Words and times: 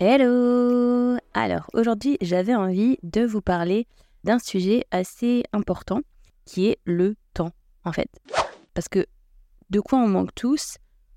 Hello 0.00 1.18
Alors 1.34 1.68
aujourd'hui 1.74 2.18
j'avais 2.20 2.54
envie 2.54 2.98
de 3.02 3.22
vous 3.22 3.40
parler 3.40 3.88
d'un 4.22 4.38
sujet 4.38 4.84
assez 4.92 5.42
important 5.52 6.02
qui 6.44 6.68
est 6.68 6.78
le 6.84 7.16
temps 7.34 7.50
en 7.84 7.90
fait. 7.90 8.08
Parce 8.74 8.88
que 8.88 9.06
de 9.70 9.80
quoi 9.80 9.98
on 9.98 10.06
manque 10.06 10.32
tous? 10.36 10.76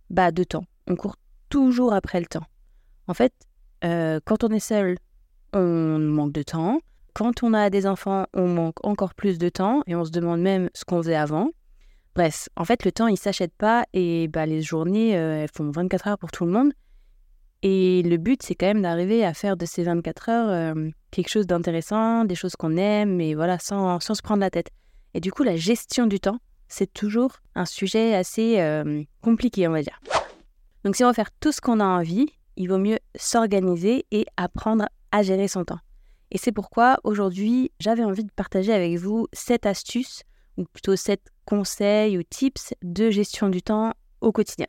Bah 0.10 0.32
de 0.32 0.44
temps. 0.44 0.66
On 0.88 0.96
court 0.96 1.16
toujours 1.50 1.94
après 1.94 2.20
le 2.20 2.26
temps. 2.26 2.48
En 3.08 3.14
fait, 3.14 3.34
euh, 3.84 4.20
quand 4.26 4.44
on 4.44 4.50
est 4.50 4.60
seul, 4.60 4.98
on 5.54 6.00
manque 6.00 6.34
de 6.34 6.42
temps. 6.42 6.80
Quand 7.14 7.44
on 7.44 7.54
a 7.54 7.70
des 7.70 7.86
enfants, 7.86 8.26
on 8.34 8.48
manque 8.48 8.84
encore 8.84 9.14
plus 9.14 9.38
de 9.38 9.50
temps 9.50 9.84
et 9.86 9.94
on 9.96 10.06
se 10.06 10.12
demande 10.12 10.42
même 10.42 10.72
ce 10.74 10.86
qu'on 10.86 11.04
faisait 11.04 11.14
avant. 11.14 11.52
Bref, 12.16 12.50
en 12.56 12.66
fait, 12.66 12.84
le 12.84 12.92
temps, 12.92 13.08
il 13.08 13.18
s'achète 13.18 13.54
pas 13.54 13.86
et 13.94 14.28
bah, 14.28 14.48
les 14.48 14.64
journées, 14.64 15.16
euh, 15.16 15.44
elles 15.44 15.52
font 15.54 15.70
24 15.70 16.08
heures 16.08 16.18
pour 16.18 16.32
tout 16.32 16.46
le 16.46 16.52
monde. 16.52 16.74
Et 17.64 18.02
le 18.04 18.18
but, 18.18 18.42
c'est 18.42 18.56
quand 18.56 18.66
même 18.66 18.82
d'arriver 18.82 19.24
à 19.24 19.34
faire 19.34 19.56
de 19.56 19.66
ces 19.66 19.84
24 19.84 20.30
heures 20.30 20.50
euh, 20.50 20.90
quelque 21.12 21.30
chose 21.30 21.46
d'intéressant, 21.46 22.26
des 22.26 22.36
choses 22.36 22.56
qu'on 22.56 22.76
aime, 22.78 23.22
et 23.22 23.36
voilà, 23.36 23.60
sans, 23.60 24.00
sans, 24.00 24.16
se 24.16 24.22
prendre 24.22 24.40
la 24.40 24.50
tête. 24.50 24.70
Et 25.14 25.20
du 25.20 25.32
coup, 25.32 25.44
la 25.44 25.56
gestion 25.56 26.08
du 26.08 26.20
temps, 26.20 26.40
c'est 26.68 26.92
toujours 26.92 27.34
un 27.54 27.66
sujet 27.66 28.16
assez 28.16 28.60
euh, 28.60 29.04
compliqué, 29.22 29.68
on 29.68 29.72
va 29.72 29.82
dire. 29.82 30.00
Donc 30.84 30.96
si 30.96 31.04
on 31.04 31.08
veut 31.10 31.14
faire 31.14 31.32
tout 31.40 31.52
ce 31.52 31.62
qu'on 31.62 31.80
a 31.80 31.86
envie, 31.86 32.28
il 32.56 32.68
vaut 32.68 32.78
mieux 32.78 32.98
s'organiser 33.16 34.06
et 34.12 34.26
apprendre 34.38 34.88
à 35.12 35.22
gérer 35.22 35.48
son 35.48 35.66
temps. 35.66 35.80
Et 36.32 36.38
c'est 36.38 36.52
pourquoi 36.52 36.98
aujourd'hui, 37.04 37.72
j'avais 37.80 38.04
envie 38.04 38.24
de 38.24 38.32
partager 38.32 38.74
avec 38.74 38.98
vous 38.98 39.28
cette 39.34 39.66
astuce, 39.66 40.24
ou 40.58 40.64
plutôt 40.64 40.96
sept 40.96 41.22
conseils 41.46 42.18
ou 42.18 42.24
tips 42.24 42.74
de 42.82 43.10
gestion 43.10 43.50
du 43.50 43.62
temps 43.62 43.94
au 44.22 44.32
quotidien. 44.32 44.68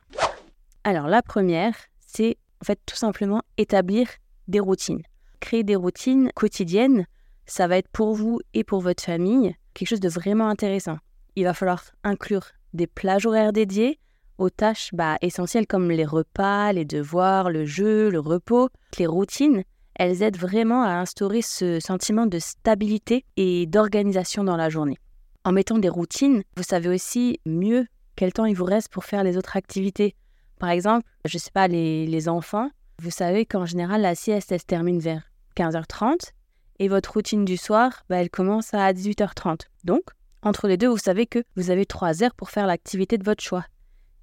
Alors 0.83 1.07
la 1.07 1.21
première, 1.21 1.75
c'est 2.05 2.37
en 2.63 2.65
fait 2.65 2.79
tout 2.85 2.95
simplement 2.95 3.41
établir 3.57 4.07
des 4.47 4.61
routines. 4.61 5.01
Créer 5.41 5.65
des 5.65 5.75
routines 5.75 6.31
quotidiennes, 6.33 7.07
ça 7.45 7.67
va 7.67 7.77
être 7.77 7.89
pour 7.89 8.15
vous 8.15 8.39
et 8.53 8.63
pour 8.63 8.79
votre 8.79 9.03
famille 9.03 9.53
quelque 9.73 9.89
chose 9.89 9.99
de 9.99 10.07
vraiment 10.07 10.47
intéressant. 10.47 10.97
Il 11.35 11.43
va 11.43 11.53
falloir 11.53 11.83
inclure 12.05 12.45
des 12.73 12.87
plages 12.87 13.25
horaires 13.25 13.51
dédiées 13.51 13.99
aux 14.37 14.49
tâches 14.49 14.91
bah, 14.93 15.17
essentielles 15.21 15.67
comme 15.67 15.91
les 15.91 16.05
repas, 16.05 16.71
les 16.71 16.85
devoirs, 16.85 17.49
le 17.49 17.65
jeu, 17.65 18.09
le 18.09 18.21
repos. 18.21 18.69
Les 18.97 19.07
routines, 19.07 19.63
elles 19.95 20.23
aident 20.23 20.37
vraiment 20.37 20.83
à 20.83 20.91
instaurer 20.91 21.41
ce 21.41 21.81
sentiment 21.81 22.27
de 22.27 22.39
stabilité 22.39 23.25
et 23.35 23.65
d'organisation 23.65 24.45
dans 24.45 24.55
la 24.55 24.69
journée. 24.69 24.97
En 25.43 25.51
mettant 25.51 25.79
des 25.79 25.89
routines, 25.89 26.43
vous 26.55 26.63
savez 26.63 26.87
aussi 26.87 27.41
mieux 27.45 27.87
quel 28.15 28.31
temps 28.31 28.45
il 28.45 28.55
vous 28.55 28.63
reste 28.63 28.87
pour 28.87 29.03
faire 29.03 29.25
les 29.25 29.35
autres 29.35 29.57
activités. 29.57 30.15
Par 30.63 30.71
exemple, 30.71 31.05
je 31.25 31.35
ne 31.35 31.39
sais 31.41 31.51
pas, 31.51 31.67
les, 31.67 32.29
enfants, 32.29 32.69
vous 33.01 33.11
savez 33.11 33.45
qu'en 33.45 33.65
général, 33.65 33.99
la 33.99 34.15
sieste, 34.15 34.49
elle 34.53 34.61
se 34.61 34.65
termine 34.65 34.97
vers 34.97 35.29
15h30 35.57 36.31
et 36.79 36.87
votre 36.87 37.11
routine 37.11 37.43
du 37.43 37.57
soir, 37.57 38.05
bah, 38.07 38.21
elle 38.21 38.29
commence 38.29 38.73
à 38.73 38.93
18h30. 38.93 39.63
Donc, 39.83 40.03
entre 40.41 40.69
les 40.69 40.77
deux, 40.77 40.87
vous 40.87 40.97
savez 40.97 41.25
que 41.25 41.43
vous 41.57 41.69
avez 41.69 41.85
3 41.85 42.23
heures 42.23 42.33
pour 42.33 42.49
faire 42.49 42.65
l'activité 42.65 43.17
de 43.17 43.25
votre 43.25 43.43
choix. 43.43 43.65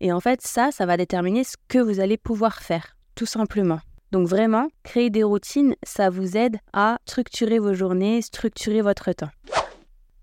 Et 0.01 0.12
en 0.15 0.21
fait, 0.21 0.41
ça, 0.41 0.71
ça 0.73 0.87
va 0.87 0.97
déterminer 0.97 1.45
ce 1.45 1.59
que 1.69 1.78
vous 1.78 2.01
allez 2.01 2.17
pouvoir 2.17 2.62
faire, 2.62 2.97
tout 3.17 3.27
simplement. 3.27 3.81
Donc 4.11 4.27
vraiment, 4.27 4.69
créer 4.83 5.11
des 5.11 5.25
routines, 5.25 5.75
ça 5.83 6.09
vous 6.09 6.39
aide 6.39 6.57
à 6.72 6.97
structurer 7.07 7.59
vos 7.59 7.75
journées, 7.75 8.22
structurer 8.22 8.81
votre 8.81 9.12
temps. 9.12 9.28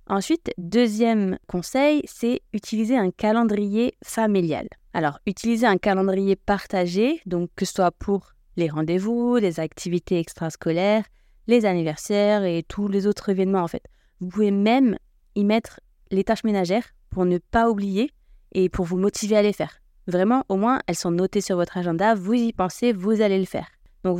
Ensuite, 0.07 0.51
deuxième 0.57 1.37
conseil, 1.47 2.01
c'est 2.05 2.41
utiliser 2.53 2.97
un 2.97 3.11
calendrier 3.11 3.93
familial. 4.03 4.67
Alors, 4.97 5.19
utiliser 5.27 5.67
un 5.67 5.77
calendrier 5.77 6.35
partagé, 6.35 7.21
donc 7.27 7.51
que 7.55 7.65
ce 7.65 7.73
soit 7.73 7.91
pour 7.91 8.33
les 8.55 8.67
rendez-vous, 8.67 9.35
les 9.35 9.59
activités 9.59 10.17
extrascolaires, 10.17 11.03
les 11.45 11.67
anniversaires 11.67 12.43
et 12.43 12.63
tous 12.67 12.87
les 12.87 13.05
autres 13.05 13.29
événements 13.29 13.61
en 13.61 13.67
fait. 13.67 13.83
Vous 14.19 14.29
pouvez 14.29 14.49
même 14.49 14.97
y 15.35 15.43
mettre 15.43 15.81
les 16.09 16.23
tâches 16.23 16.43
ménagères 16.43 16.95
pour 17.11 17.25
ne 17.25 17.37
pas 17.37 17.69
oublier 17.69 18.09
et 18.53 18.69
pour 18.69 18.85
vous 18.85 18.97
motiver 18.97 19.37
à 19.37 19.43
les 19.43 19.53
faire. 19.53 19.81
Vraiment, 20.07 20.43
au 20.49 20.55
moins, 20.55 20.81
elles 20.87 20.95
sont 20.95 21.11
notées 21.11 21.41
sur 21.41 21.57
votre 21.57 21.77
agenda, 21.77 22.15
vous 22.15 22.33
y 22.33 22.51
pensez, 22.51 22.91
vous 22.91 23.21
allez 23.21 23.37
le 23.37 23.45
faire. 23.45 23.67
Donc, 24.03 24.17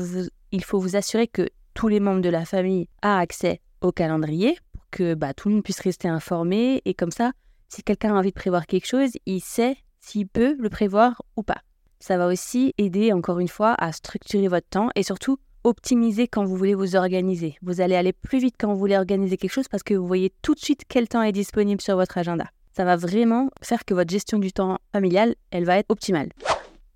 il 0.52 0.64
faut 0.64 0.78
vous 0.78 0.96
assurer 0.96 1.28
que 1.28 1.50
tous 1.74 1.88
les 1.88 2.00
membres 2.00 2.22
de 2.22 2.30
la 2.30 2.46
famille 2.46 2.88
ont 3.04 3.18
accès 3.18 3.62
au 3.82 3.92
calendrier 3.92 4.60
pour 4.74 4.88
que 4.92 5.16
bah, 5.16 5.34
tout 5.34 5.50
le 5.50 5.56
monde 5.56 5.64
puisse 5.64 5.80
rester 5.80 6.08
informé 6.08 6.84
et 6.86 6.94
comme 6.94 7.10
ça, 7.10 7.32
si 7.68 7.82
quelqu'un 7.82 8.14
a 8.14 8.20
envie 8.20 8.30
de 8.30 8.36
prévoir 8.36 8.68
quelque 8.68 8.86
chose, 8.86 9.10
il 9.26 9.42
sait 9.42 9.76
s'il 10.08 10.28
peut 10.28 10.56
le 10.58 10.70
prévoir 10.70 11.22
ou 11.36 11.44
pas. 11.44 11.62
Ça 12.00 12.18
va 12.18 12.28
aussi 12.28 12.74
aider, 12.78 13.12
encore 13.12 13.40
une 13.40 13.48
fois, 13.48 13.76
à 13.78 13.92
structurer 13.92 14.48
votre 14.48 14.68
temps 14.70 14.90
et 14.96 15.04
surtout 15.04 15.38
optimiser 15.64 16.28
quand 16.28 16.46
vous 16.46 16.56
voulez 16.56 16.76
vous 16.76 16.96
organiser. 16.96 17.58
Vous 17.62 17.82
allez 17.82 17.96
aller 17.96 18.14
plus 18.14 18.40
vite 18.40 18.56
quand 18.58 18.72
vous 18.72 18.80
voulez 18.80 18.98
organiser 18.98 19.36
quelque 19.36 19.52
chose 19.52 19.68
parce 19.68 19.84
que 19.84 19.94
vous 19.94 20.08
voyez 20.08 20.32
tout 20.42 20.54
de 20.54 20.60
suite 20.60 20.84
quel 20.88 21.10
temps 21.10 21.24
est 21.24 21.32
disponible 21.32 21.82
sur 21.82 21.96
votre 21.96 22.18
agenda. 22.18 22.46
Ça 22.74 22.86
va 22.86 22.96
vraiment 22.96 23.50
faire 23.62 23.84
que 23.84 23.94
votre 23.94 24.12
gestion 24.12 24.40
du 24.40 24.54
temps 24.54 24.78
familial, 24.94 25.36
elle 25.52 25.66
va 25.66 25.78
être 25.78 25.90
optimale. 25.90 26.30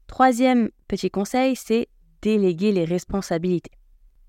Troisième 0.07 0.69
petit 0.87 1.09
conseil, 1.09 1.55
c'est 1.55 1.87
déléguer 2.21 2.71
les 2.71 2.85
responsabilités. 2.85 3.71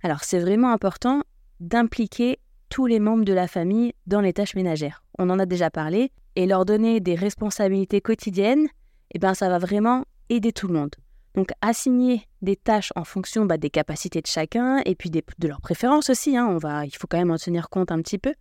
Alors 0.03 0.25
c'est 0.25 0.41
vraiment 0.41 0.72
important 0.72 1.22
d'impliquer 1.60 2.38
tous 2.69 2.87
les 2.87 2.98
membres 2.98 3.25
de 3.25 3.34
la 3.34 3.47
famille 3.47 3.92
dans 4.06 4.22
les 4.22 4.32
tâches 4.32 4.54
ménagères. 4.54 5.04
On 5.19 5.28
en 5.28 5.38
a 5.38 5.47
déjà 5.47 5.71
parlé, 5.71 6.10
et 6.37 6.47
leur 6.47 6.65
donner 6.65 7.00
des 7.00 7.15
responsabilités 7.15 8.00
quotidiennes, 8.00 8.69
eh 9.15 9.19
ben, 9.19 9.34
ça 9.34 9.48
va 9.48 9.59
vraiment 9.59 10.04
aider 10.28 10.53
tout 10.53 10.69
le 10.69 10.75
monde. 10.75 10.94
Donc 11.34 11.48
assigner 11.60 12.26
des 12.43 12.56
tâches 12.56 12.93
en 12.94 13.04
fonction 13.04 13.47
bah, 13.47 13.56
des 13.56 13.70
capacités 13.70 14.20
de 14.20 14.26
chacun 14.26 14.82
et 14.84 14.94
puis 14.94 15.10
de 15.10 15.22
leurs 15.48 15.60
préférences 15.60 16.10
aussi, 16.10 16.37
hein, 16.37 16.47
on 16.47 16.59
va, 16.59 16.84
il 16.84 16.94
faut 16.94 17.06
quand 17.06 17.19
même 17.19 17.31
en 17.31 17.38
tenir 17.38 17.71
compte 17.71 17.91
un 17.91 18.03
petit 18.03 18.19
peu, 18.19 18.34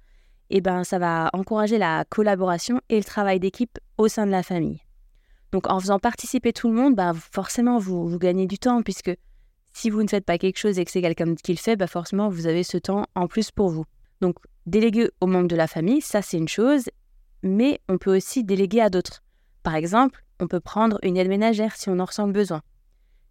eh 0.49 0.61
ben, 0.61 0.83
ça 0.83 0.99
va 0.99 1.29
encourager 1.33 1.77
la 1.77 2.03
collaboration 2.09 2.81
et 2.89 2.97
le 2.97 3.03
travail 3.03 3.39
d'équipe 3.39 3.79
au 3.97 4.07
sein 4.07 4.25
de 4.25 4.31
la 4.31 4.43
famille. 4.43 4.81
Donc 5.51 5.69
en 5.69 5.79
faisant 5.79 5.99
participer 5.99 6.53
tout 6.53 6.69
le 6.69 6.75
monde, 6.75 6.95
bah, 6.95 7.13
forcément 7.13 7.77
vous, 7.77 8.07
vous 8.07 8.19
gagnez 8.19 8.47
du 8.47 8.57
temps 8.57 8.81
puisque 8.81 9.11
si 9.73 9.89
vous 9.89 10.03
ne 10.03 10.07
faites 10.07 10.25
pas 10.25 10.37
quelque 10.37 10.57
chose 10.57 10.79
et 10.79 10.85
que 10.85 10.91
c'est 10.91 11.01
quelqu'un 11.01 11.35
qui 11.35 11.53
le 11.53 11.57
fait, 11.57 11.77
bah 11.77 11.87
forcément 11.87 12.29
vous 12.29 12.47
avez 12.47 12.63
ce 12.63 12.77
temps 12.77 13.05
en 13.15 13.27
plus 13.27 13.51
pour 13.51 13.69
vous. 13.69 13.85
Donc 14.19 14.35
déléguer 14.65 15.09
aux 15.21 15.27
membres 15.27 15.47
de 15.47 15.55
la 15.55 15.67
famille, 15.67 16.01
ça 16.01 16.21
c'est 16.21 16.37
une 16.37 16.49
chose, 16.49 16.89
mais 17.43 17.79
on 17.89 17.97
peut 17.97 18.15
aussi 18.15 18.43
déléguer 18.43 18.81
à 18.81 18.89
d'autres. 18.89 19.21
Par 19.63 19.75
exemple, 19.75 20.23
on 20.39 20.47
peut 20.47 20.59
prendre 20.59 20.99
une 21.03 21.17
aide 21.17 21.29
ménagère 21.29 21.75
si 21.75 21.89
on 21.89 21.99
en 21.99 22.05
ressent 22.05 22.25
le 22.25 22.33
besoin. 22.33 22.61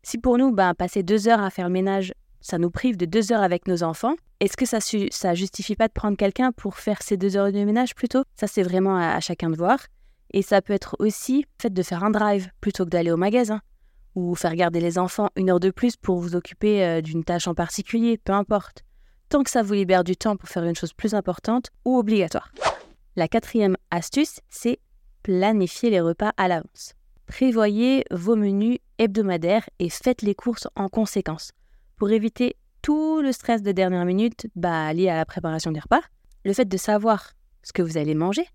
Si 0.03 0.19
pour 0.19 0.39
nous, 0.39 0.53
ben, 0.53 0.75
passer 0.75 1.03
deux 1.03 1.29
heures 1.29 1.43
à 1.43 1.51
faire 1.51 1.67
le 1.67 1.73
ménage, 1.73 2.15
ça 2.41 2.59
nous 2.59 2.71
prive 2.71 2.97
de 2.97 3.05
deux 3.05 3.33
heures 3.33 3.43
avec 3.43 3.67
nos 3.67 3.83
enfants, 3.83 4.15
est-ce 4.41 4.57
que 4.57 4.65
ça, 4.65 4.79
ça 4.81 5.35
justifie 5.35 5.77
pas 5.77 5.89
de 5.89 5.93
prendre 5.93 6.17
quelqu'un 6.17 6.53
pour 6.53 6.77
faire 6.77 7.03
ces 7.03 7.19
deux 7.19 7.37
heures 7.37 7.53
de 7.53 7.65
ménage 7.65 7.95
plutôt? 7.95 8.23
Ça, 8.37 8.47
c'est 8.47 8.63
vraiment 8.63 8.97
à, 8.97 9.21
chacun 9.21 9.51
de 9.51 9.57
voir. 9.57 9.79
Et 10.33 10.43
ça 10.43 10.63
peut 10.63 10.73
être 10.73 10.97
aussi 10.99 11.45
fait 11.61 11.73
de 11.73 11.83
faire 11.83 12.05
un 12.05 12.11
drive 12.11 12.49
plutôt 12.61 12.85
que 12.85 12.91
d'aller 12.91 13.11
au 13.11 13.17
magasin, 13.17 13.61
ou 14.15 14.35
faire 14.35 14.55
garder 14.55 14.81
les 14.81 14.97
enfants 14.97 15.29
une 15.37 15.51
heure 15.51 15.61
de 15.61 15.71
plus 15.71 15.97
pour 15.97 16.21
vous 16.21 16.37
occuper 16.37 16.83
euh, 16.85 17.01
d'une 17.03 17.25
tâche 17.25 17.49
en 17.49 17.55
particulier, 17.55 18.17
peu 18.17 18.33
importe. 18.33 18.85
Tant 19.29 19.43
que 19.43 19.51
ça 19.51 19.63
vous 19.63 19.75
libère 19.75 20.05
du 20.05 20.17
temps 20.17 20.37
pour 20.37 20.49
faire 20.49 20.65
une 20.65 20.75
chose 20.75 20.93
plus 20.93 21.15
importante 21.15 21.69
ou 21.85 21.99
obligatoire. 21.99 22.51
La 23.17 23.29
quatrième 23.29 23.77
astuce, 23.91 24.41
c'est 24.49 24.79
planifier 25.23 25.91
les 25.91 26.01
repas 26.01 26.33
à 26.37 26.49
l'avance. 26.49 26.95
Prévoyez 27.27 28.05
vos 28.11 28.37
menus 28.37 28.79
hebdomadaires 28.99 29.69
et 29.79 29.89
faites 29.89 30.23
les 30.23 30.35
courses 30.35 30.69
en 30.77 30.89
conséquence 30.89 31.53
pour 31.97 32.11
éviter 32.11 32.57
tout 32.83 33.21
le 33.21 33.33
stress 33.33 33.63
de 33.63 33.73
dernière 33.73 34.05
minute 34.05 34.47
bah, 34.57 34.93
lié 34.93 35.09
à 35.09 35.17
la 35.17 35.27
préparation 35.27 35.71
des 35.71 35.81
repas. 35.81 36.01
Le 36.45 36.53
fait 36.53 36.65
de 36.65 36.77
savoir 36.77 37.33
ce 37.63 37.73
que 37.73 37.83
vous 37.83 37.99
allez 37.99 38.15
manger, 38.15 38.47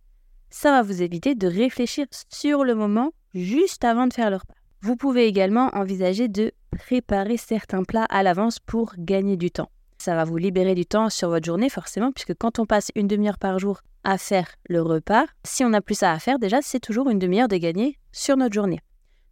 ça 0.49 0.71
va 0.71 0.81
vous 0.81 1.01
éviter 1.01 1.35
de 1.35 1.47
réfléchir 1.47 2.05
sur 2.29 2.63
le 2.63 2.75
moment 2.75 3.11
juste 3.33 3.83
avant 3.83 4.07
de 4.07 4.13
faire 4.13 4.29
le 4.29 4.37
repas. 4.37 4.55
Vous 4.81 4.95
pouvez 4.95 5.27
également 5.27 5.69
envisager 5.73 6.27
de 6.27 6.53
préparer 6.71 7.37
certains 7.37 7.83
plats 7.83 8.05
à 8.05 8.23
l'avance 8.23 8.59
pour 8.59 8.93
gagner 8.97 9.37
du 9.37 9.51
temps. 9.51 9.69
Ça 10.05 10.13
va 10.13 10.23
vous 10.23 10.37
libérer 10.37 10.75
du 10.75 10.85
temps 10.85 11.09
sur 11.09 11.29
votre 11.29 11.47
journée 11.47 11.67
forcément, 11.67 12.11
puisque 12.11 12.35
quand 12.35 12.59
on 12.59 12.67
passe 12.67 12.91
une 12.93 13.07
demi-heure 13.07 13.39
par 13.39 13.57
jour 13.57 13.81
à 14.03 14.19
faire 14.19 14.47
le 14.69 14.79
repas, 14.79 15.25
si 15.43 15.65
on 15.65 15.69
n'a 15.69 15.81
plus 15.81 15.95
ça 15.95 16.11
à 16.11 16.19
faire, 16.19 16.37
déjà 16.37 16.59
c'est 16.61 16.79
toujours 16.79 17.09
une 17.09 17.17
demi-heure 17.17 17.47
de 17.47 17.57
gagner 17.57 17.97
sur 18.11 18.37
notre 18.37 18.53
journée. 18.53 18.81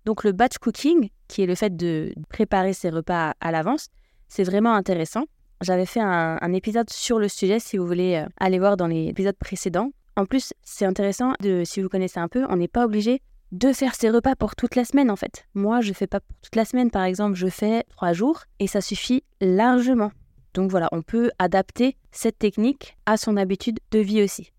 Donc 0.05 0.23
le 0.23 0.31
batch 0.31 0.57
cooking, 0.57 1.11
qui 1.27 1.43
est 1.43 1.45
le 1.45 1.53
fait 1.53 1.77
de 1.77 2.11
préparer 2.27 2.73
ses 2.73 2.89
repas 2.89 3.35
à 3.39 3.51
l'avance, 3.51 3.89
c'est 4.27 4.41
vraiment 4.41 4.73
intéressant. 4.73 5.25
J'avais 5.61 5.85
fait 5.85 6.01
un, 6.01 6.53
épisode 6.53 6.89
sur 6.89 7.19
le 7.19 7.27
sujet 7.27 7.59
si 7.59 7.77
vous 7.77 7.85
voulez 7.85 8.15
euh, 8.15 8.27
aller 8.39 8.57
voir 8.57 8.75
dans 8.75 8.87
les 8.87 9.09
épisodes 9.09 9.37
précédents. 9.37 9.91
En 10.15 10.25
plus, 10.25 10.53
c'est 10.63 10.85
intéressant 10.85 11.33
de, 11.39 11.61
si 11.65 11.83
vous 11.83 11.89
connaissez 11.89 12.19
un 12.19 12.29
peu, 12.29 12.47
on 12.49 12.55
n'est 12.55 12.67
pas 12.67 12.85
obligé 12.85 13.21
de 13.51 13.73
faire 13.73 13.93
ses 13.93 14.09
repas 14.09 14.35
pour 14.35 14.55
toute 14.55 14.75
la 14.75 14.85
semaine 14.85 15.11
en 15.11 15.17
fait. 15.17 15.45
Moi, 15.53 15.81
je 15.81 15.93
fais 15.93 16.07
pas 16.07 16.19
pour 16.19 16.35
toute 16.41 16.55
la 16.55 16.65
semaine 16.65 16.89
par 16.89 17.03
exemple, 17.03 17.35
je 17.35 17.47
fais 17.47 17.83
trois 17.91 18.13
jours 18.13 18.45
et 18.57 18.65
ça 18.65 18.81
suffit 18.81 19.23
largement. 19.39 20.11
Donc 20.53 20.69
voilà, 20.69 20.89
on 20.91 21.01
peut 21.01 21.31
adapter 21.39 21.97
cette 22.11 22.37
technique 22.37 22.95
à 23.05 23.17
son 23.17 23.37
habitude 23.37 23.79
de 23.91 23.99
vie 23.99 24.21
aussi. 24.21 24.51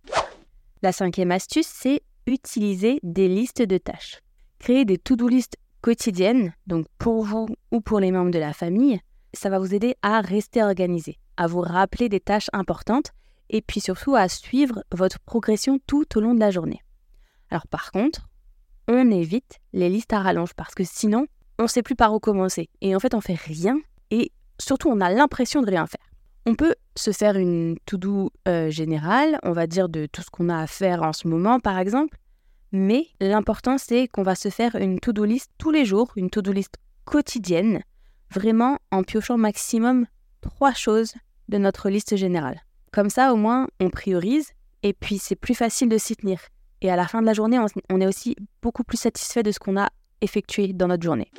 La 0.83 0.93
cinquième 0.93 1.31
astuce, 1.31 1.67
c'est 1.67 2.03
utiliser 2.27 2.99
des 3.03 3.29
listes 3.29 3.63
de 3.63 3.79
tâches. 3.79 4.21
Créer 4.59 4.85
des 4.85 4.99
to-do 4.99 5.29
list 5.29 5.57
quotidiennes, 5.83 6.55
donc 6.67 6.87
pour 6.99 7.25
vous 7.25 7.47
ou 7.71 7.81
pour 7.81 8.01
les 8.01 8.11
membres 8.11 8.31
de 8.31 8.39
la 8.39 8.53
famille, 8.53 9.01
ça 9.33 9.51
va 9.51 9.59
vous 9.59 9.75
aider 9.75 9.97
à 10.03 10.21
rester 10.21 10.63
organisé, 10.63 11.19
à 11.37 11.47
vous 11.47 11.61
rappeler 11.61 12.09
des 12.09 12.21
tâches 12.21 12.49
importantes 12.53 13.11
et 13.51 13.61
puis 13.61 13.81
surtout 13.81 14.15
à 14.15 14.29
suivre 14.29 14.83
votre 14.93 15.21
progression 15.21 15.79
tout 15.87 16.07
au 16.17 16.21
long 16.21 16.35
de 16.35 16.41
la 16.41 16.51
journée. 16.51 16.81
Alors 17.51 17.67
par 17.67 17.93
contre, 17.93 18.29
on 18.89 19.11
évite 19.11 19.61
les 19.73 19.89
listes 19.89 20.13
à 20.13 20.21
rallonge 20.21 20.55
parce 20.55 20.75
que 20.75 20.85
sinon, 20.85 21.27
on 21.59 21.65
ne 21.65 21.69
sait 21.69 21.83
plus 21.83 21.97
par 21.97 22.13
où 22.15 22.21
commencer. 22.21 22.69
Et 22.81 22.97
en 22.97 23.01
fait, 23.01 23.15
on 23.15 23.21
fait 23.21 23.39
rien 23.39 23.79
et 24.11 24.33
surtout, 24.65 24.89
on 24.91 25.01
a 25.01 25.11
l'impression 25.11 25.63
de 25.63 25.71
rien 25.71 25.87
faire. 25.87 26.01
On 26.47 26.55
peut 26.55 26.75
se 26.97 27.13
faire 27.13 27.37
une 27.37 27.77
to-do 27.87 28.31
euh, 28.49 28.71
générale, 28.71 29.39
on 29.43 29.53
va 29.53 29.67
dire 29.67 29.89
de 29.89 30.07
tout 30.07 30.23
ce 30.23 30.31
qu'on 30.31 30.49
a 30.49 30.59
à 30.59 30.67
faire 30.67 31.03
en 31.03 31.13
ce 31.13 31.29
moment, 31.29 31.61
par 31.61 31.79
exemple. 31.79 32.19
Mais 32.73 33.07
l'important, 33.21 33.79
c'est 33.79 34.09
qu'on 34.09 34.23
va 34.23 34.35
se 34.35 34.49
faire 34.49 34.75
une 34.75 34.99
to-do 35.01 35.25
list 35.25 35.51
tous 35.59 35.71
les 35.71 35.85
jours, 35.85 36.13
une 36.17 36.29
to-do 36.29 36.53
list 36.53 36.75
quotidienne, 37.05 37.83
vraiment 38.31 38.79
en 38.91 39.03
piochant 39.03 39.39
maximum 39.39 40.07
trois 40.41 40.75
choses 40.75 41.15
de 41.49 41.59
notre 41.59 41.89
liste 41.89 42.17
générale. 42.17 42.61
Comme 42.93 43.11
ça, 43.11 43.33
au 43.33 43.37
moins, 43.37 43.69
on 43.81 43.91
priorise 43.91 44.51
et 44.83 44.93
puis 44.93 45.19
c'est 45.19 45.37
plus 45.37 45.55
facile 45.55 45.89
de 45.89 45.99
s'y 45.99 46.17
tenir. 46.17 46.41
Et 46.81 46.91
à 46.91 46.97
la 46.97 47.07
fin 47.07 47.23
de 47.23 47.27
la 47.27 47.33
journée, 47.33 47.59
on 47.91 48.01
est 48.01 48.07
aussi 48.07 48.37
beaucoup 48.61 48.85
plus 48.85 48.99
satisfait 48.99 49.43
de 49.43 49.53
ce 49.53 49.59
qu'on 49.59 49.79
a 49.79 49.89
effectué 50.21 50.73
dans 50.73 50.89
notre 50.89 51.03
journée. 51.03 51.31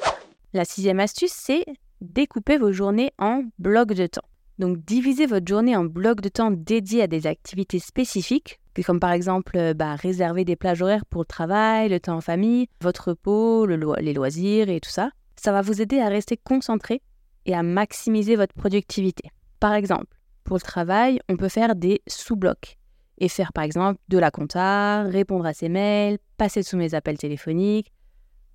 La 0.53 0.65
sixième 0.65 0.99
astuce, 0.99 1.33
c'est 1.33 1.65
découper 2.01 2.57
vos 2.57 2.71
journées 2.71 3.11
en 3.19 3.43
blocs 3.59 3.93
de 3.93 4.07
temps. 4.07 4.27
Donc 4.57 4.77
divisez 4.85 5.25
votre 5.25 5.47
journée 5.47 5.75
en 5.75 5.83
blocs 5.83 6.21
de 6.21 6.29
temps 6.29 6.51
dédiés 6.51 7.03
à 7.03 7.07
des 7.07 7.27
activités 7.27 7.79
spécifiques, 7.79 8.59
comme 8.85 8.99
par 8.99 9.11
exemple 9.11 9.57
euh, 9.57 9.73
bah, 9.73 9.95
réserver 9.95 10.45
des 10.45 10.55
plages 10.55 10.81
horaires 10.81 11.05
pour 11.05 11.21
le 11.21 11.27
travail, 11.27 11.89
le 11.89 11.99
temps 11.99 12.17
en 12.17 12.21
famille, 12.21 12.67
votre 12.81 13.09
repos, 13.09 13.65
les 13.65 14.13
loisirs 14.13 14.69
et 14.69 14.79
tout 14.79 14.89
ça. 14.89 15.11
Ça 15.35 15.51
va 15.51 15.61
vous 15.61 15.81
aider 15.81 15.99
à 15.99 16.07
rester 16.07 16.37
concentré 16.37 17.01
et 17.45 17.53
à 17.53 17.63
maximiser 17.63 18.35
votre 18.35 18.53
productivité. 18.53 19.29
Par 19.59 19.73
exemple, 19.73 20.17
pour 20.43 20.57
le 20.57 20.61
travail, 20.61 21.19
on 21.29 21.37
peut 21.37 21.49
faire 21.49 21.75
des 21.75 22.01
sous-blocs 22.07 22.77
et 23.17 23.29
faire 23.29 23.53
par 23.53 23.63
exemple 23.63 23.99
de 24.09 24.17
la 24.17 24.31
compta, 24.31 25.03
répondre 25.03 25.45
à 25.45 25.53
ses 25.53 25.69
mails, 25.69 26.17
passer 26.37 26.63
sous 26.63 26.77
mes 26.77 26.93
appels 26.93 27.17
téléphoniques. 27.17 27.91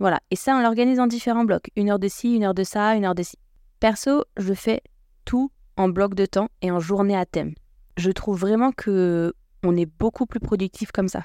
Voilà, 0.00 0.18
et 0.30 0.36
ça 0.36 0.56
on 0.56 0.62
l'organise 0.62 0.98
en 0.98 1.06
différents 1.06 1.44
blocs, 1.44 1.70
une 1.76 1.90
heure 1.90 1.98
de 1.98 2.08
ci, 2.08 2.34
une 2.34 2.44
heure 2.44 2.54
de 2.54 2.64
ça, 2.64 2.94
une 2.96 3.04
heure 3.04 3.14
de 3.14 3.22
ci. 3.22 3.36
Perso, 3.80 4.24
je 4.38 4.54
fais 4.54 4.82
tout 5.26 5.52
en 5.76 5.90
bloc 5.90 6.14
de 6.14 6.24
temps 6.24 6.48
et 6.62 6.70
en 6.70 6.80
journée 6.80 7.16
à 7.16 7.26
thème. 7.26 7.54
Je 7.98 8.10
trouve 8.10 8.40
vraiment 8.40 8.72
que 8.72 9.34
on 9.62 9.76
est 9.76 9.86
beaucoup 9.86 10.24
plus 10.24 10.40
productif 10.40 10.90
comme 10.90 11.08
ça. 11.08 11.24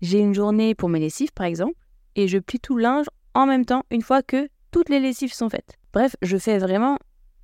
J'ai 0.00 0.18
une 0.18 0.34
journée 0.34 0.74
pour 0.74 0.88
mes 0.88 0.98
lessives 0.98 1.32
par 1.34 1.44
exemple 1.44 1.74
et 2.16 2.26
je 2.26 2.38
plie 2.38 2.58
tout 2.58 2.74
le 2.74 2.82
linge 2.82 3.06
en 3.34 3.44
même 3.44 3.66
temps 3.66 3.84
une 3.90 4.02
fois 4.02 4.22
que 4.22 4.48
toutes 4.70 4.88
les 4.88 5.00
lessives 5.00 5.34
sont 5.34 5.50
faites. 5.50 5.76
Bref, 5.92 6.16
je 6.22 6.38
fais 6.38 6.56
vraiment 6.56 6.98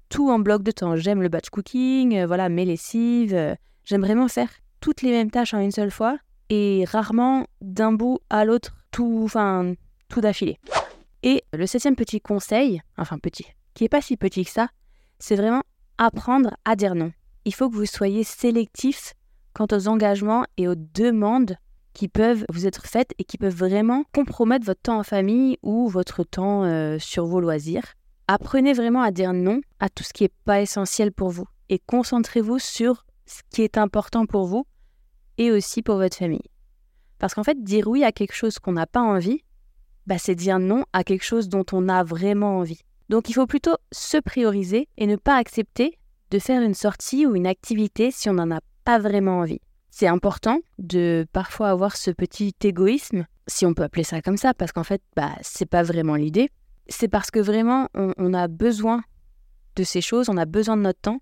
tout 0.09 0.31
en 0.31 0.39
bloc 0.39 0.63
de 0.63 0.71
temps. 0.71 0.97
J'aime 0.97 1.21
le 1.21 1.29
batch 1.29 1.51
cooking, 1.51 2.17
euh, 2.17 2.27
voilà, 2.27 2.49
mes 2.49 2.65
lessives. 2.65 3.35
Euh, 3.35 3.55
j'aime 3.85 4.01
vraiment 4.01 4.29
faire 4.29 4.49
toutes 4.81 5.03
les 5.03 5.11
mêmes 5.11 5.31
tâches 5.31 5.53
en 5.53 5.61
une 5.61 5.71
seule 5.71 5.91
fois 5.91 6.17
et 6.49 6.85
rarement 6.87 7.47
d'un 7.61 7.93
bout 7.93 8.21
à 8.31 8.47
l'autre, 8.47 8.79
tout, 8.91 9.21
enfin, 9.25 9.75
tout 10.09 10.21
d'affilée. 10.21 10.59
Et 11.23 11.43
le 11.53 11.67
septième 11.67 11.97
petit 11.97 12.21
conseil, 12.21 12.83
enfin 12.97 13.19
petit, 13.19 13.47
qui 13.75 13.85
n'est 13.85 13.89
pas 13.89 14.01
si 14.01 14.17
petit 14.17 14.45
que 14.45 14.51
ça, 14.51 14.69
c'est 15.19 15.37
vraiment 15.37 15.63
apprendre 15.99 16.57
à 16.65 16.77
dire 16.77 16.95
non. 16.95 17.13
Il 17.45 17.55
faut 17.55 17.71
que 17.71 17.77
vous 17.77 17.87
soyez 17.87 18.25
sélectif 18.25 19.15
quant 19.55 19.67
aux 19.73 19.89
engagements 19.89 20.45
et 20.57 20.69
aux 20.69 20.75
demandes 20.75 21.57
qui 21.95 22.09
peuvent 22.09 22.45
vous 22.53 22.67
être 22.67 22.87
faites 22.87 23.15
et 23.19 23.25
qui 23.25 23.39
peuvent 23.39 23.57
vraiment 23.57 24.05
compromettre 24.13 24.67
votre 24.67 24.83
temps 24.83 24.99
en 24.99 25.03
famille 25.03 25.57
ou 25.63 25.89
votre 25.89 26.25
temps 26.25 26.65
euh, 26.65 26.99
sur 26.99 27.25
vos 27.25 27.41
loisirs. 27.41 27.95
Apprenez 28.29 28.75
vraiment 28.75 29.03
à 29.03 29.11
dire 29.11 29.33
non 29.33 29.61
à 29.81 29.89
tout 29.89 30.05
ce 30.05 30.13
qui 30.13 30.25
n'est 30.25 30.33
pas 30.45 30.61
essentiel 30.61 31.11
pour 31.11 31.31
vous 31.31 31.47
et 31.69 31.79
concentrez-vous 31.79 32.59
sur 32.59 33.07
ce 33.25 33.41
qui 33.51 33.63
est 33.63 33.79
important 33.79 34.27
pour 34.27 34.47
vous 34.47 34.67
et 35.39 35.51
aussi 35.51 35.83
pour 35.83 35.97
votre 35.97 36.17
famille. 36.17 36.51
Parce 37.19 37.35
qu'en 37.35 37.45
fait, 37.45 37.63
dire 37.63 37.89
oui 37.89 38.05
à 38.05 38.13
quelque 38.13 38.35
chose 38.35 38.59
qu'on 38.59 38.73
n'a 38.73 38.87
pas 38.87 39.01
envie, 39.01 39.43
bah, 40.07 40.19
c'est 40.19 40.35
dire 40.35 40.59
non 40.59 40.85
à 40.93 41.05
quelque 41.05 41.25
chose 41.25 41.49
dont 41.49 41.65
on 41.73 41.89
a 41.89 42.05
vraiment 42.05 42.59
envie. 42.59 42.81
Donc 43.09 43.29
il 43.29 43.35
faut 43.35 43.47
plutôt 43.47 43.77
se 43.93 44.17
prioriser 44.19 44.89
et 44.97 45.07
ne 45.07 45.17
pas 45.17 45.37
accepter 45.37 45.99
de 46.31 46.39
faire 46.39 46.63
une 46.63 46.75
sortie 46.75 47.27
ou 47.27 47.35
une 47.37 47.47
activité 47.47 48.11
si 48.11 48.29
on 48.29 48.35
n'en 48.35 48.51
a 48.51 48.61
pas 48.85 48.99
vraiment 48.99 49.39
envie. 49.39 49.61
C'est 49.91 50.09
important 50.09 50.61
de 50.79 51.27
parfois 51.33 51.71
avoir 51.71 51.97
ce 51.97 52.11
petit 52.11 52.55
égoïsme, 52.63 53.27
si 53.47 53.65
on 53.65 53.75
peut 53.75 53.85
appeler 53.85 54.05
ça 54.05 54.21
comme 54.21 54.37
ça, 54.37 54.53
parce 54.53 54.73
qu'en 54.73 54.85
fait, 54.85 55.01
bah, 55.15 55.33
c'est 55.41 55.67
pas 55.67 55.83
vraiment 55.83 56.17
l'idée. 56.17 56.51
C'est 56.89 57.09
parce 57.09 57.31
que 57.31 57.39
vraiment, 57.39 57.89
on, 57.95 58.13
on 58.19 58.35
a 58.35 58.49
besoin 58.49 59.03
de 59.77 59.85
ces 59.85 60.01
choses, 60.01 60.29
on 60.29 60.37
a 60.37 60.45
besoin 60.45 60.77
de 60.77 60.83
notre 60.83 61.01
temps, 61.01 61.21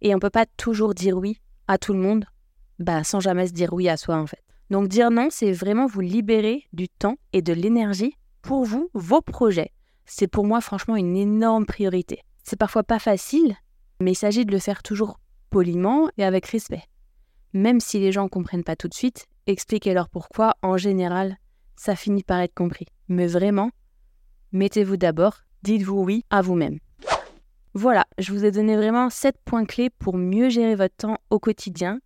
et 0.00 0.14
on 0.14 0.18
peut 0.18 0.30
pas 0.30 0.46
toujours 0.56 0.94
dire 0.94 1.16
oui 1.16 1.40
à 1.68 1.78
tout 1.78 1.92
le 1.92 2.00
monde, 2.00 2.26
bah, 2.78 3.04
sans 3.04 3.20
jamais 3.20 3.46
se 3.46 3.52
dire 3.52 3.72
oui 3.72 3.88
à 3.88 3.96
soi 3.96 4.16
en 4.16 4.26
fait. 4.26 4.42
Donc 4.72 4.88
dire 4.88 5.10
non, 5.10 5.28
c'est 5.30 5.52
vraiment 5.52 5.84
vous 5.84 6.00
libérer 6.00 6.64
du 6.72 6.88
temps 6.88 7.16
et 7.34 7.42
de 7.42 7.52
l'énergie 7.52 8.16
pour 8.40 8.64
vous, 8.64 8.88
vos 8.94 9.20
projets. 9.20 9.70
C'est 10.06 10.28
pour 10.28 10.46
moi 10.46 10.62
franchement 10.62 10.96
une 10.96 11.14
énorme 11.14 11.66
priorité. 11.66 12.22
C'est 12.42 12.58
parfois 12.58 12.82
pas 12.82 12.98
facile, 12.98 13.54
mais 14.00 14.12
il 14.12 14.14
s'agit 14.14 14.46
de 14.46 14.50
le 14.50 14.58
faire 14.58 14.82
toujours 14.82 15.20
poliment 15.50 16.08
et 16.16 16.24
avec 16.24 16.46
respect. 16.46 16.84
Même 17.52 17.80
si 17.80 18.00
les 18.00 18.12
gens 18.12 18.22
ne 18.22 18.28
comprennent 18.30 18.64
pas 18.64 18.74
tout 18.74 18.88
de 18.88 18.94
suite, 18.94 19.26
expliquez-leur 19.46 20.08
pourquoi, 20.08 20.54
en 20.62 20.78
général, 20.78 21.36
ça 21.76 21.94
finit 21.94 22.22
par 22.22 22.40
être 22.40 22.54
compris. 22.54 22.86
Mais 23.08 23.26
vraiment, 23.26 23.72
mettez-vous 24.52 24.96
d'abord, 24.96 25.42
dites-vous 25.64 26.02
oui 26.02 26.24
à 26.30 26.40
vous-même. 26.40 26.78
Voilà, 27.74 28.06
je 28.16 28.32
vous 28.32 28.46
ai 28.46 28.50
donné 28.50 28.74
vraiment 28.76 29.10
7 29.10 29.36
points 29.44 29.66
clés 29.66 29.90
pour 29.90 30.16
mieux 30.16 30.48
gérer 30.48 30.76
votre 30.76 30.96
temps 30.96 31.18
au 31.28 31.38
quotidien. 31.38 32.00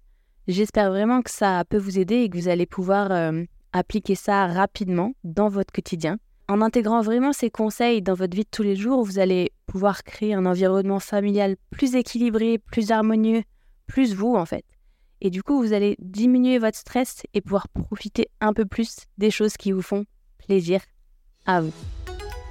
J'espère 0.49 0.91
vraiment 0.91 1.23
que 1.23 1.31
ça 1.31 1.65
peut 1.69 1.79
vous 1.79 1.99
aider 1.99 2.17
et 2.17 2.29
que 2.29 2.37
vous 2.37 2.49
allez 2.49 2.67
pouvoir 2.67 3.11
euh, 3.11 3.43
appliquer 3.73 4.15
ça 4.15 4.47
rapidement 4.47 5.13
dans 5.25 5.49
votre 5.49 5.73
quotidien. 5.73 6.19
En 6.49 6.63
intégrant 6.63 7.01
vraiment 7.01 7.33
ces 7.33 7.51
conseils 7.51 8.01
dans 8.01 8.15
votre 8.15 8.37
vie 8.37 8.45
de 8.45 8.51
tous 8.51 8.63
les 8.63 8.77
jours, 8.77 9.03
vous 9.03 9.19
allez 9.19 9.51
pouvoir 9.67 10.05
créer 10.05 10.35
un 10.35 10.47
environnement 10.47 11.01
familial 11.01 11.57
plus 11.71 11.97
équilibré, 11.97 12.59
plus 12.59 12.93
harmonieux, 12.93 13.43
plus 13.89 14.15
vous 14.15 14.37
en 14.37 14.47
fait. 14.47 14.65
Et 15.21 15.31
du 15.31 15.43
coup, 15.43 15.61
vous 15.61 15.73
allez 15.73 15.97
diminuer 15.99 16.59
votre 16.59 16.79
stress 16.79 17.23
et 17.35 17.41
pouvoir 17.41 17.69
profiter 17.69 18.29
un 18.41 18.53
peu 18.53 18.67
plus 18.67 18.99
des 19.19 19.33
choses 19.33 19.57
qui 19.57 19.73
vous 19.73 19.83
font 19.83 20.05
plaisir 20.39 20.81
à 21.47 21.61
vous. 21.61 21.73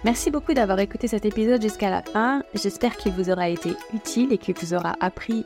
Merci 0.03 0.29
beaucoup 0.29 0.53
d'avoir 0.53 0.79
écouté 0.79 1.07
cet 1.07 1.25
épisode 1.25 1.61
jusqu'à 1.61 1.89
la 1.89 2.01
fin. 2.01 2.43
J'espère 2.53 2.97
qu'il 2.97 3.13
vous 3.13 3.29
aura 3.29 3.49
été 3.49 3.71
utile 3.93 4.33
et 4.33 4.37
qu'il 4.37 4.55
vous 4.55 4.73
aura 4.73 4.95
appris 4.99 5.45